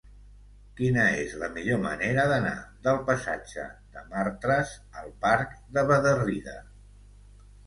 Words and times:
Quina 0.77 1.03
és 1.25 1.35
la 1.41 1.49
millor 1.57 1.81
manera 1.83 2.23
d'anar 2.31 2.53
del 2.87 3.01
passatge 3.11 3.67
de 3.99 4.03
Martras 4.15 4.73
al 5.03 5.13
parc 5.27 5.55
de 5.77 5.85
Bederrida? 5.93 6.57